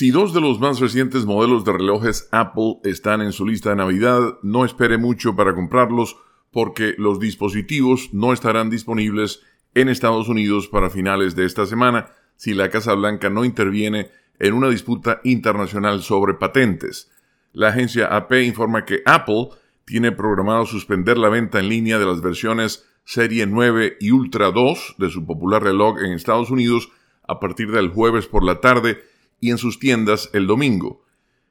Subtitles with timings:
[0.00, 3.76] Si dos de los más recientes modelos de relojes Apple están en su lista de
[3.76, 6.16] Navidad, no espere mucho para comprarlos
[6.50, 9.42] porque los dispositivos no estarán disponibles
[9.74, 14.54] en Estados Unidos para finales de esta semana si la Casa Blanca no interviene en
[14.54, 17.10] una disputa internacional sobre patentes.
[17.52, 19.48] La agencia AP informa que Apple
[19.84, 24.94] tiene programado suspender la venta en línea de las versiones Serie 9 y Ultra 2
[24.96, 26.88] de su popular reloj en Estados Unidos
[27.28, 29.10] a partir del jueves por la tarde
[29.40, 31.02] y en sus tiendas el domingo.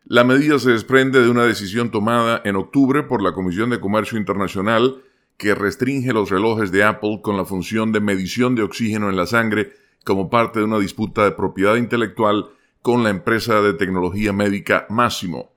[0.05, 4.17] La medida se desprende de una decisión tomada en octubre por la Comisión de Comercio
[4.17, 5.03] Internacional
[5.37, 9.25] que restringe los relojes de Apple con la función de medición de oxígeno en la
[9.25, 12.49] sangre como parte de una disputa de propiedad intelectual
[12.81, 15.51] con la empresa de tecnología médica Máximo.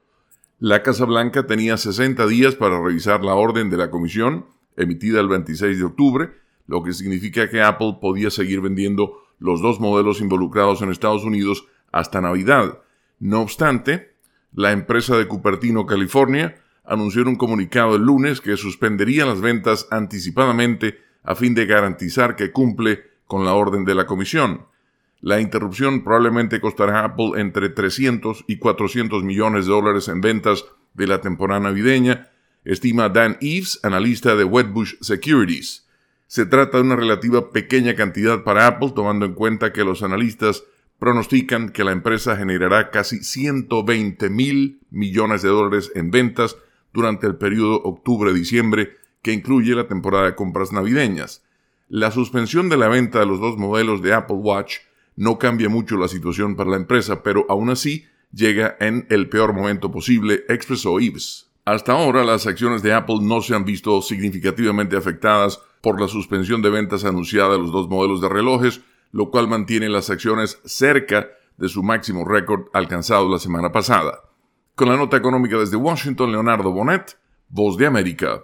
[0.59, 4.47] La Casa Blanca tenía 60 días para revisar la orden de la comisión,
[4.77, 6.31] emitida el 26 de octubre,
[6.67, 11.67] lo que significa que Apple podía seguir vendiendo los dos modelos involucrados en Estados Unidos
[11.93, 12.79] hasta Navidad.
[13.21, 14.15] No obstante,
[14.53, 19.87] la empresa de Cupertino, California, anunció en un comunicado el lunes que suspendería las ventas
[19.91, 24.67] anticipadamente a fin de garantizar que cumple con la orden de la comisión.
[25.21, 30.65] La interrupción probablemente costará a Apple entre 300 y 400 millones de dólares en ventas
[30.95, 32.29] de la temporada navideña,
[32.65, 35.87] estima Dan Eves, analista de Wedbush Securities.
[36.27, 40.65] Se trata de una relativa pequeña cantidad para Apple, tomando en cuenta que los analistas
[41.03, 46.57] pronostican que la empresa generará casi 120 mil millones de dólares en ventas
[46.93, 51.43] durante el periodo octubre-diciembre, que incluye la temporada de compras navideñas.
[51.89, 54.77] La suspensión de la venta de los dos modelos de Apple Watch
[55.17, 59.55] no cambia mucho la situación para la empresa, pero aún así llega en el peor
[59.55, 61.51] momento posible, expresó Ives.
[61.65, 66.63] Hasta ahora las acciones de Apple no se han visto significativamente afectadas por la suspensión
[66.63, 71.29] de ventas anunciada de los dos modelos de relojes, lo cual mantiene las acciones cerca
[71.57, 74.21] de su máximo récord alcanzado la semana pasada.
[74.75, 78.41] Con la nota económica desde Washington, Leonardo Bonet, Voz de América.